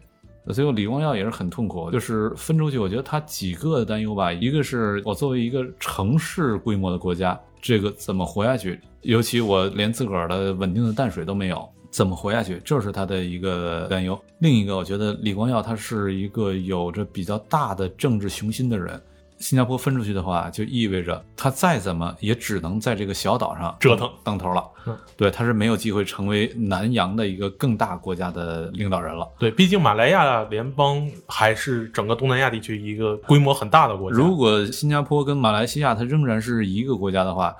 [0.52, 8.80] 所以李光耀也是很痛苦，就是分出去，我觉得他几个担忧吧，一个是我作为一个城市规模的国家，这个怎么活下去？
[9.02, 12.60] 尤其我连自个儿的稳定的淡水都没有，怎么活下去？
[12.64, 14.18] 这是他的一个担忧。
[14.38, 19.00] 另一个，我觉得李光耀他是一个有着比较大的政治雄心的人。
[19.38, 24.64] 新加坡分出去的话，就意味着他再怎么也只能在这个小岛上折腾当头了。
[24.86, 29.28] 嗯，对，他是没有机会成为南洋的一个更大国家的领导人了。
[29.38, 34.16] 对，毕竟马来亚联邦还是整个东南亚地区一个规模很大的国家。
[34.16, 37.54] 如果新加坡跟马来西亚它仍然是一个国家的话，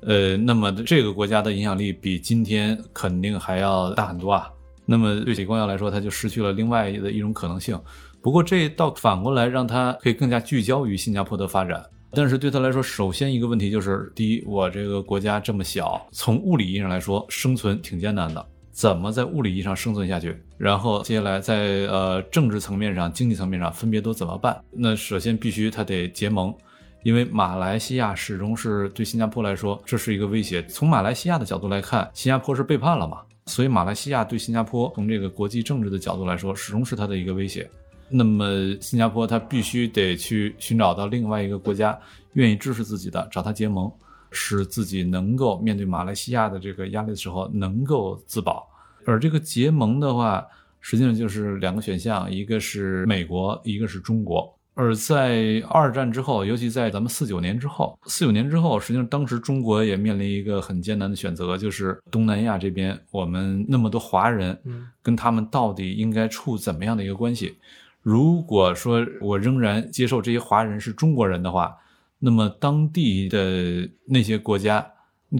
[0.00, 4.50] 呃，那么这个国家的影响力比今天肯定还要大很多啊。
[4.84, 7.78] 那么对李光耀来说，他就失去了另外的一种可能性。
[8.22, 20.40] 不过这倒反过来让他可以更加聚焦于新加坡的发展，但是对他来说，首先一个问题就是：第一，我这个国家这么小，从物理意义上来说，生存挺艰难的，怎么在物理意义上生存下去？
[20.56, 21.56] 然后接下来在
[21.88, 24.62] 呃政治层面上、经济层面上分别都怎么办？
[24.70, 26.54] 那首先必须他得结盟，
[27.02, 30.64] 因为马来西亚始终是对新加坡来说这是一个威胁。
[30.66, 33.18] 从马来西亚的角度来看，新加坡是背叛了嘛？
[33.46, 37.68] 所以马来西亚对新加坡从这个国际政治的角度来说，始终是他的一个威胁。
[38.12, 38.46] 那么，
[38.80, 41.98] 新加坡它必须得去寻找到另外一个国家
[42.34, 43.90] 愿意支持自己的，找他结盟，
[44.30, 48.68] 使自己能够面对马来西亚的这个压力的时候能够自保。
[49.04, 50.46] 而这个结盟的话，
[50.80, 54.54] 实际上就是两个选项，一个是美国，一个是中国。
[54.74, 64.58] 而在二战之后，尤其在咱们四九年之后，四九年之后，实际上当时中国也面临一个很艰难的选择，就是东南亚这边我们那么多华人，
[65.02, 67.58] 跟他们到底应该处怎么样的一个关系？
[68.02, 71.76] 如果说我仍然接受这些华人是中国人的话，
[72.18, 74.84] 那么当地的那些国家，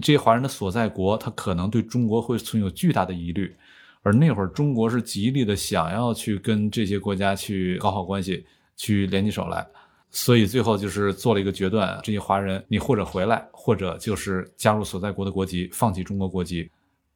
[0.01, 3.53] 这些华人的所在国，他可能对中国会存有巨大的疑虑。
[4.01, 8.45] 而那会儿中国是极力的想要去跟这些国家去搞好关系，
[8.75, 9.65] 去联起手来，
[10.09, 16.69] 所以最后就是做了一个决断：这些华人，你或者回来，或者就是加入所在国的国籍，放弃中国国籍。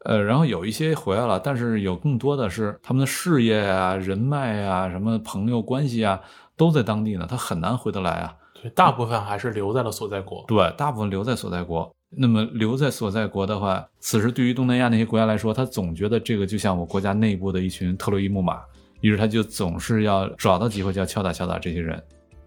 [0.06, 6.22] 呃，然后有一些回来了，但是有更多的是他们的事业啊、人脉啊、什么朋友关系啊，
[6.56, 8.34] 都在当地呢，他很难回得来啊。
[8.62, 10.44] 对，大部分还是留在了所在国。
[10.48, 11.92] 对，大部分留在所在国。
[12.10, 18.62] 那么留在所在国的话，此时对于东南亚那些国家来说，他总觉得这个就像我国家内部的一群特洛伊木马，
[19.02, 22.02] 于是他就总是要找到机会就要敲打敲打这些人。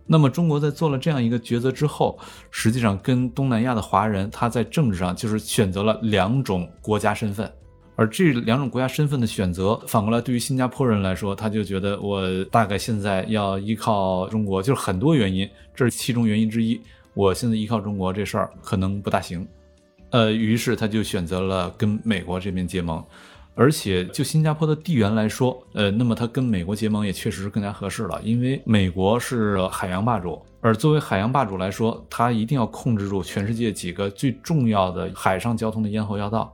[0.07, 2.19] 那么中国在做了这样一个抉择之后，
[2.51, 7.51] 实际上跟东南亚的华人，他在政治上就是选择了两种国家身份，
[7.95, 16.81] 而这两种国家身份的选择，反过来对于新加坡人来说，他就觉得我大概现在要依靠中国，就是很多原因，这是其中原因之一。
[17.15, 19.47] 我现在依靠中国这事儿可能不大行，
[20.11, 23.05] 呃，于是他就选择了跟美国这边结盟。
[23.55, 36.53] 而且就新加坡的地缘来说，呃，那么它跟美国结盟也确实是更加合适了，因为美国是海洋霸主，而作为海洋霸主来说，它一定要控制住全世界几个最重要的海上交通的咽喉要道。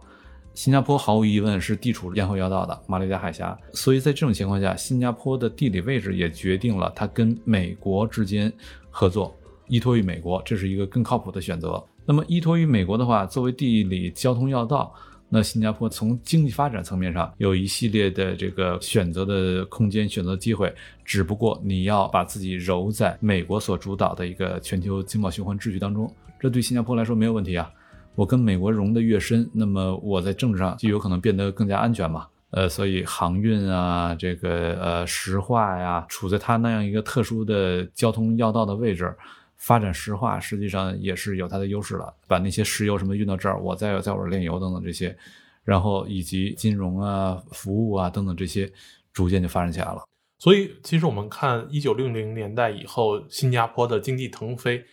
[0.55, 8.53] 新加坡毫无疑问是地处咽喉要道的马六甲海峡，所以在这种情况下，新加坡的地理位置也决定了它跟美国之间
[8.91, 9.37] 合作，
[9.69, 11.81] 依托于美国，这是一个更靠谱的选择。
[12.05, 14.93] 那么依托于美国的话，作为地理交通要道。
[15.29, 20.73] 那新加坡从经济发展层面上有一系列的这个选择的空间、选择机会，
[21.05, 27.69] 只不过你要把自己揉在美国所主导的一个全球经贸循环秩序当中，这对新加坡来说没有问题啊。
[28.15, 32.27] 我跟美国融得越深，那么我在政治上就有可能变得更加安全嘛。
[32.51, 39.13] 呃，所以航运啊，这个呃石化呀，处在它那样一个特殊的交通要道的位置。
[39.57, 45.17] 发展石化实际上也是有它的优势了，把那些石油什么运到这儿，我再在我这炼油等等这些，
[45.65, 48.71] 然后以及金融啊、服务啊等等这些，
[49.13, 50.03] 逐渐就发展起来了。
[50.39, 54.85] 所以，其实我们看一九六零年代以后，新加坡的经济腾飞，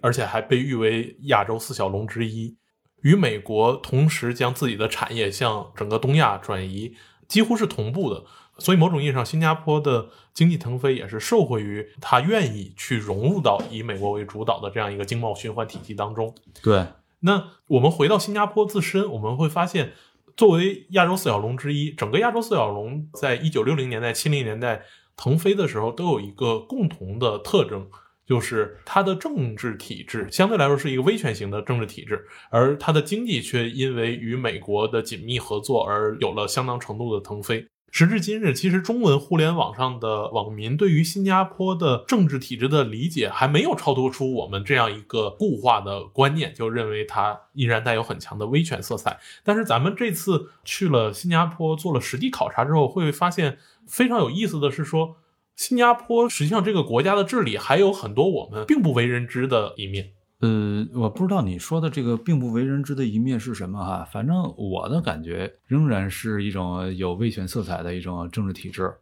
[0.00, 2.56] 而且还被誉为亚洲四小龙之一，
[3.02, 6.94] 与美国同时将自己的产业向整个东亚转移，
[7.26, 8.24] 几乎是同步的。
[8.62, 16.32] 所以，某种意义上，新加坡的经济腾飞也是受惠于他愿意去融入到以美国为主导的这样一个经贸循环体系当中。
[16.62, 16.86] 对，
[17.20, 19.92] 那我们回到新加坡自身，我们会发现，
[20.36, 24.82] 作为亚洲四小龙之一，整个亚洲四小龙在一九六零年代、七零年代
[25.16, 27.88] 腾飞的时候，都有一个共同的特征，
[28.24, 37.66] 就是它的政治体制相对来说是一个威权型的政治体制，而它的经济却因为与美国的紧密合作而有了相当程度的腾飞。
[37.94, 49.20] 时至今日，其实中文互联网上的网民对于新加坡的政治体制的理解还没有超脱出我们这样一个固化的观念，就认为它依然带有很强的威权色彩。
[49.44, 55.16] 但是咱们这次去了新加坡做了实地考察之后，会发现非常有意思的是说，
[55.54, 60.12] 新加坡实际上这个国家的治理还有很多我们并不为人知的一面。
[60.42, 68.92] 呃，我不知道你说的这个并不为人知的一面是什么哈，反正我的感觉仍然是一种有威权色彩的一种政治体制，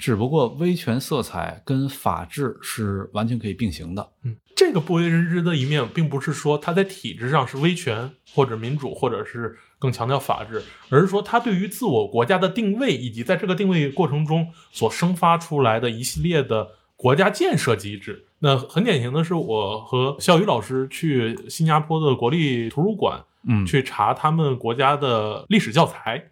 [0.00, 4.08] 只不过威权色彩跟法治是完全可以并行的。
[4.24, 16.66] 嗯，这个不为人知的一面，并不是说它在体制上是威权或者民主，或者是更强调法治，而是说它对于自我国家的定位，以及在这个定位过程中所生发出来的一系列的
[16.96, 18.24] 国家建设机制。
[18.40, 26.30] 那很典型的是，我和笑宇老师去新加坡的国立图书馆，嗯去查他们国家的历史教材。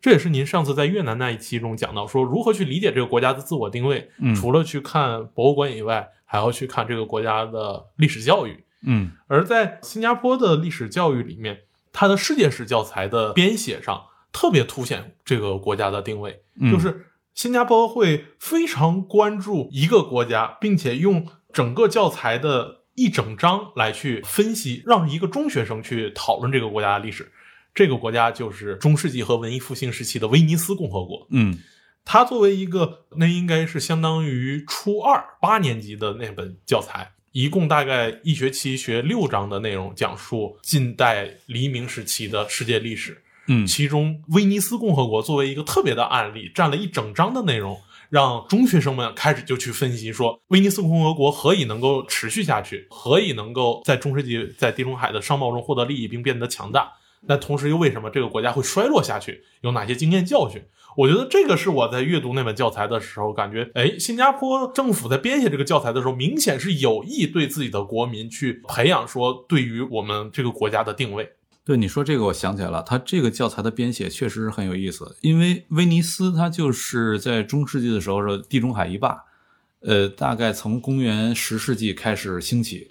[0.00, 8.64] 这也是您上次在越南那一期中讲到，说如何去理解这个国家的自我定位，嗯除了去看博物馆以外，还要去看这个国家的历史教育。
[8.82, 27.30] 嗯而在新加坡的历史教育里面，它的世界史教材的编写上特别凸显这个国家的定位，嗯就是新加坡会非常关注一个国家，并且用整个教材的一整章来去分析，让一个中学生去讨论这个国家的历史。
[27.74, 31.26] 这个国家就是中世纪和文艺复兴时期的威尼斯共和国。
[31.30, 31.58] 嗯
[32.04, 43.22] 它作为一个，那应该是相当于初二八年级的那本教材，一共大概一学期学六章的内容，讲述近代黎明时期的世界历史。
[43.46, 47.78] 嗯其中威尼斯共和国作为一个特别的案例，占了一整章的内容，
[48.10, 56.92] 让中学生们开始就去分析说，威尼斯共和国何以能够持续下去，何以能够在中世纪在地中海的商贸中获得利益并变得强大。
[57.22, 59.42] 那同时又为什么这个国家会衰落下去？
[59.62, 60.62] 有哪些经验教训？
[60.96, 71.28] 我觉得这个是我在阅读那本教材的时候，感觉，哎，新加坡政府在编写这个教材的时候，明显是有意对自己的国民去培养说对于我们这个国家的定位。
[71.68, 79.22] 对你说这个，我想起来了，它这个教材的编写确实是很有意思，因为威尼斯它就是在中世纪的时候是地中海一霸，
[79.80, 82.90] 呃，大概从公元十世纪开始兴起，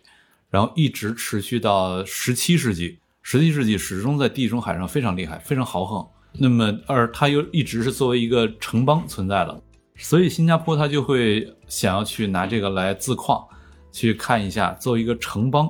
[0.51, 6.07] 然后一直持续到十七世纪，十七世纪始终在地中海上非常厉害，非常豪横。
[6.33, 9.59] 那么，而它又一直是作为一个城邦存在的，
[9.95, 13.43] 所以新加坡它就会想要去拿这个来自况，
[13.91, 15.67] 去看一下，作为一个城邦，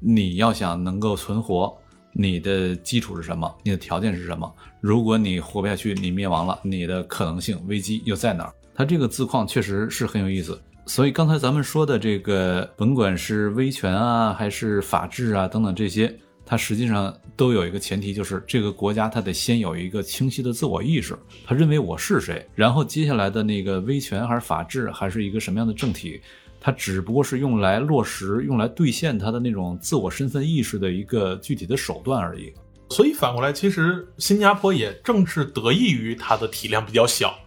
[0.00, 1.76] 你要想能够存活。
[2.18, 3.54] 你的基础是什么？
[3.62, 4.50] 你的条件是什么？
[4.80, 8.54] 如果你活不下去，你灭亡了，你的可能性危机又在哪儿？
[8.74, 10.58] 它这个字框确实是很有意思。
[10.86, 16.14] 所以刚才咱们说的这个，甭管是威权啊，还是法治啊等等这些，
[16.44, 26.20] 它实际上都有一个前提，就是这个国家它得先有一个清晰的自我意识，他认为我是谁，然后接下来的那个威权还是法治，还是一个什么样的政体，
[26.66, 32.52] 它只不过是用来落实、用来兑现他的那种自我身份意识的一个具体的手段而已。
[32.90, 37.38] 所以反过来，其实新加坡也正是得益于它的体量比较小，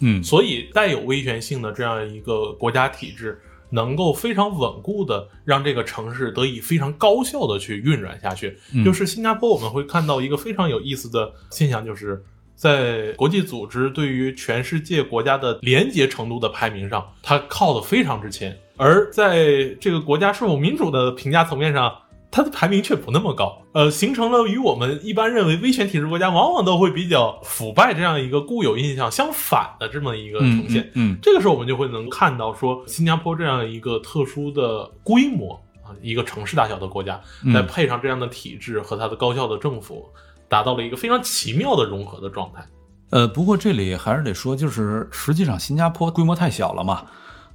[0.00, 8.58] 嗯所以带有威权性的这样一个国家体制，能够非常稳固的让这个城市得以非常高效的去运转下去。
[8.72, 12.24] 嗯就是新加坡，我们会看到一个非常有意思的现象，就是
[12.54, 21.94] 在国际组织对于全世界国家的廉洁程度的排名上，它靠的非常之前，而在这个国家是否民主的评价层面上。
[22.36, 30.90] 它的排名却不那么高，呃，形成了与我们一般认为威权体制国家往往都会比较腐败这样一个固有印象相反的这么一个呈现。
[30.94, 35.52] 嗯这个时候我们就会能看到说，新加坡这样一个特殊的规模
[35.84, 40.04] 啊，一个城市大小的国家，嗯再配上这样的体制和它的高效的政府，
[40.48, 42.64] 达到了一个非常奇妙的融合的状态。
[43.10, 47.04] 呃，不过这里还是得说，就是实际上新加坡规模太小了嘛，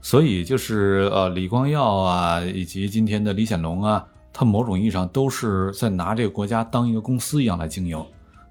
[0.02, 8.02] 所以就是呃李光耀啊，以及今天的李显龙啊，他某种意义上都是在拿这个国家当一个公司一样来经营，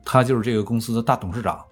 [0.04, 1.64] 他就是这个公司的大董事长。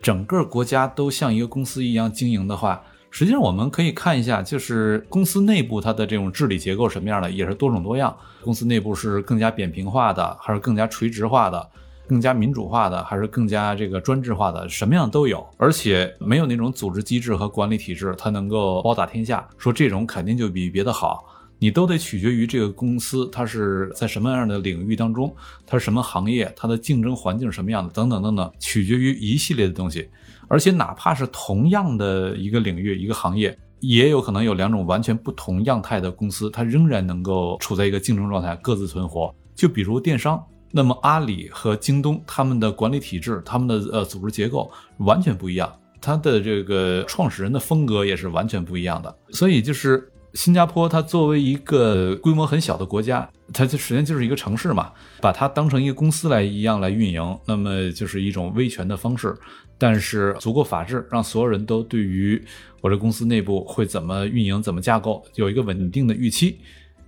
[0.00, 8.14] 整个国家都像一个公司一样经营的话，实际上我们可以看一下，就是公司内部它的这种治理结构什么样的，也是多种多样。
[8.42, 11.70] 公司内部是更加扁平化的，还是更加垂直化的？
[12.06, 19.48] 更加民主化的，还是更加这个专制化的，什么样都有，而且没有那种组织机制和管理体制，它能够包打天下。
[19.56, 21.24] 说这种肯定就比别的好，
[21.58, 25.34] 你都得取决于这个公司它是在什么样的领域当中，
[25.66, 30.08] 它是什么行业，它的竞争环境什么样的，等等等等，取决于一系列的东西。
[30.46, 39.34] 而且哪怕是同样的一个领域、一个行业，也有可能有两种完全不同样态的公司，它仍然能够处在一个竞争状态，各自存活。
[39.54, 40.44] 就比如电商。
[40.76, 44.68] 那么阿里和京东他们的管理体制、他们的呃组织结构
[44.98, 49.16] 完全不一样，它的这个创始人的风格也是完全不一样的。
[49.30, 59.32] 所以就是新加坡，它作为一个规模很小的国家，它就实际上就是一个城市嘛，把它当成一个公司来一样来运营，那么就是一种威权的方式。
[59.78, 62.42] 但是足够法治，让所有人都对于
[62.80, 66.58] 我这公司内部会怎么运营、怎么架构有一个稳定的预期，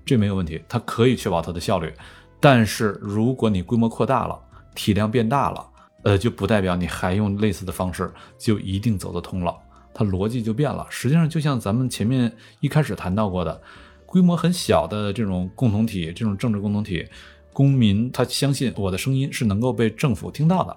[0.04, 1.92] 这没有问题，它可以确保它的效率。
[2.39, 4.39] 但是如果你规模扩大了，
[4.74, 5.66] 体量变大了，
[6.03, 9.57] 呃，就不代表你还用类似的方式就一定走得通了，
[9.95, 10.87] 它逻辑就变了。
[10.91, 12.30] 实际上，就像咱们前面
[12.61, 13.61] 一开始谈到过的，
[14.05, 17.07] 规模很小的这种共同体，这种政治共同体，
[17.53, 20.76] 公民他相信我的声音是能够被政府听到的，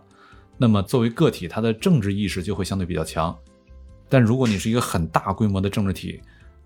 [0.57, 3.37] 那么作为个体，他的政治意识就会相对比较强。
[4.07, 6.21] 但如果你是一个很大规模的政治体，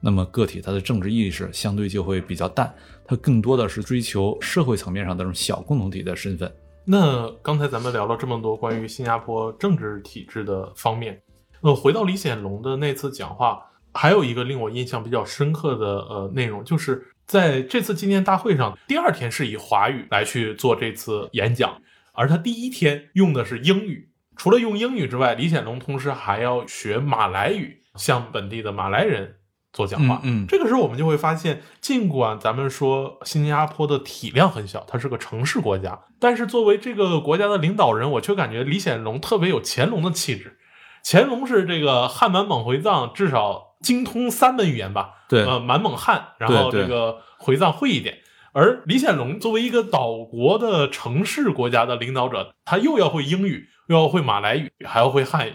[0.05, 2.75] 那么个体他的政治意识相对就会比较淡，
[3.05, 6.53] 他更多的是追求社会层面上的这种小共同体的身份。
[6.83, 11.17] 那刚才咱们聊了这么多关于新加坡政治体制的方面，
[11.61, 21.81] 呃，回到李显龙的那次讲话，还有一个令我印象比较深刻的呃内容，就是在这次纪念大会上，第二天是以华语来去做这次演讲，
[22.11, 24.09] 而他第一天用的是英语。
[24.35, 29.35] 除了用英语之外，李显龙同时还要学马来语，向本地的马来人
[29.73, 30.21] 做讲话。
[30.23, 40.59] 嗯，这个时候我们就会发现，尽管咱们说新加坡的体量很小，它是个城市国家，但是作为这个国家的领导人，我却感觉李显龙特别有乾隆的气质。
[41.03, 45.25] 乾隆是这个汉满蒙回藏至少精通三门语言吧？
[45.27, 48.19] 对，呃，满蒙汉，然后这个回藏会一点。
[48.53, 53.67] 而李显龙作为一个岛国的城市国家的领导者，他又要会英语。
[53.87, 55.53] 又要会马来语，还要会汉语，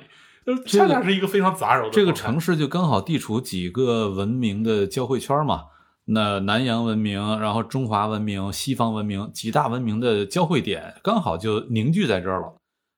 [0.49, 1.91] 就恰恰是一个非常杂糅的。
[1.91, 5.65] 这个城市就刚好地处几个文明的交汇圈嘛。
[6.07, 12.55] 那南洋文明，然后中华文明、西方文明几大文明的交汇点，刚好就凝聚在这儿了。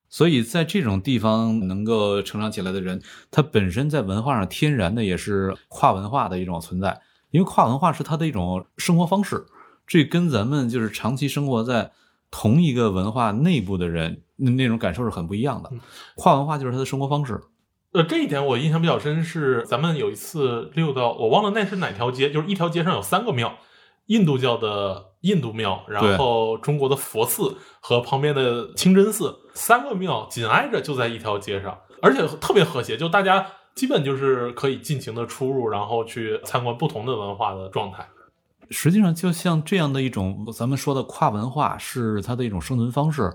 [0.09, 7.01] 所以在这种地方能够成长起来的人，他本身在文化上天然的也是跨文化的一种存在，
[7.32, 9.44] 因为跨文化是他的一种生活方式。
[9.88, 11.90] 这跟咱们就是长期生活在。
[12.30, 15.70] 同一个文化内部的人，那那种感受是很不一样的。
[16.16, 17.40] 跨文化就是他的生活方式。
[17.92, 23.58] 呃，这一点我印象比较深，是咱们有一次溜到，我忘了那是哪条街，就是一条街上有三个庙，
[24.06, 38.08] 印度教的印度庙，然后中国的佛寺和旁边的清真寺，三个庙紧挨着就在一条街上，而且特别和谐，就大家基本就是可以尽情的出入，然后去参观不同的文化的状态。
[38.70, 43.30] 实际上，就像这样的一种咱们说的跨文化，是它的一种生存方式，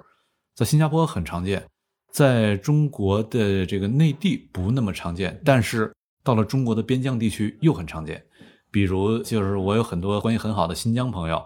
[0.56, 1.66] 在新加坡很常见，
[2.12, 8.24] 在中国的这个内地不那么常见，但是到了中国的边疆地区又很常见。
[8.72, 11.44] 比如，就是我有很多关系很好的新疆朋友，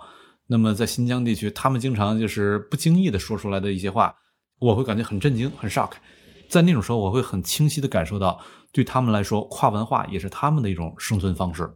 [0.47, 4.15] 那么在新疆地区，他们经常就是不经意的说出来的一些话，
[4.59, 5.91] 我会感觉很震惊，很 shock。
[6.47, 8.39] 在那种时候，我会很清晰的感受到，
[8.71, 11.71] 对他们来说，跨文化也是他们的一种生存方式。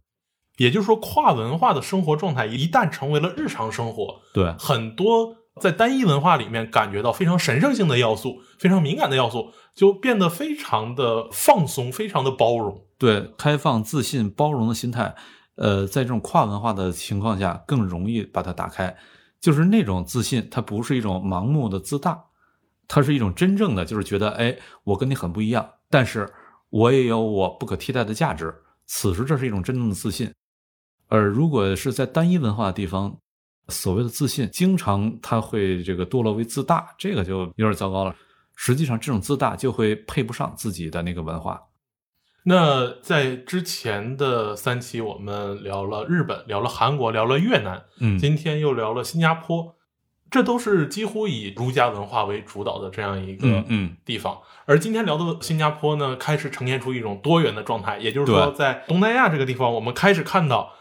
[0.56, 12.84] 也就是说，跨文化的生活状态一旦成为了日常生活，对很多在单一文化里面感觉到非常神圣性的要素、非常敏感的要素，就变得非常的放松、非常的包容。
[12.98, 15.14] 对，开放、自信、包容的心态，
[15.56, 18.96] 呃，在这种跨文化的情况下，更容易把它打开。
[19.40, 22.24] 就是那种自信，它不是一种盲目的自大，
[22.88, 26.32] 它是一种真正的，就是觉得，哎，我跟你很不一样，但是
[26.70, 28.54] 我也有我不可替代的价值。
[28.86, 30.32] 此时，这是一种真正的自信。
[31.08, 33.18] 而如果是在单一文化的地方，
[33.68, 38.14] 所谓的自信，经常它会这个堕落为自大，这个就有点糟糕了。
[38.56, 41.62] 实际上，这种自大就会配不上自己的那个文化。
[42.44, 49.74] 那在之前的三期，我们聊了日本，聊了韩国，聊了越南，嗯，今天又聊了新加坡，
[50.30, 54.38] 这都是几乎以儒家文化为主导的这样一个嗯地方。
[54.66, 60.74] 而今天聊的新加坡呢，开始呈现出一种多元的状态，也就是说，在东南亚这个地方，我们开始看到。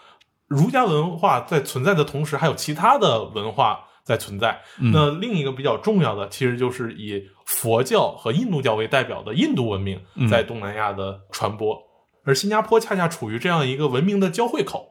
[0.47, 4.61] 儒家文化在存在的同时，还有其他的文化在存在。
[4.77, 11.77] 那另一个比较重要的，其实就是以佛教和印度教为代表的印度文明在东南亚的传播。
[12.25, 14.89] 而新加坡恰恰处于这样一个文明的交汇口。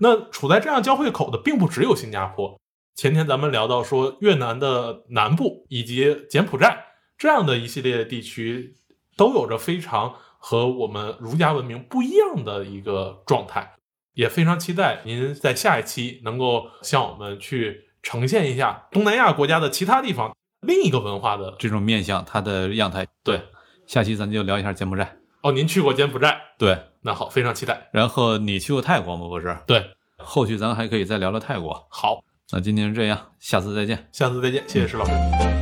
[0.00, 2.58] 那处在这样交汇口的，并不只有新加坡。
[2.94, 6.84] 前天咱们聊到说，越南的南部以及柬埔寨
[7.16, 8.74] 这样的一系列地区，
[9.16, 13.74] 都有着非常和我们儒家文明不一样的一个状态。
[14.14, 23.06] 也非常期待您在下一期能够向我们去呈现一下东南亚国家的其他地方另一个文化的这种面相，它的样态。
[23.24, 23.40] 对，
[23.86, 25.16] 下期咱就聊一下柬埔寨。
[25.42, 26.40] 哦，您去过柬埔寨？
[26.56, 27.88] 对，那好，非常期待。
[27.92, 29.26] 然后你去过泰国吗？
[29.26, 29.56] 不是？
[29.66, 29.84] 对，
[30.18, 31.86] 后续咱还可以再聊聊泰国。
[31.90, 34.08] 好，那今天这样，下次再见。
[34.12, 35.61] 下次再见，谢谢石老师。